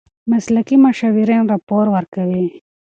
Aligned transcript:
مسلکي 0.31 0.75
مشاورین 0.85 1.43
راپور 1.51 1.85
ورکوي. 1.95 2.45